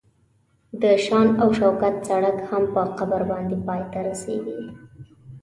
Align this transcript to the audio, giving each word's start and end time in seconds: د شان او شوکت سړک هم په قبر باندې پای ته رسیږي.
د 0.81 0.83
شان 1.05 1.27
او 1.41 1.49
شوکت 1.59 1.95
سړک 2.07 2.37
هم 2.49 2.63
په 2.73 2.81
قبر 2.97 3.21
باندې 3.31 3.55
پای 3.67 3.81
ته 3.91 3.99
رسیږي. 4.07 4.61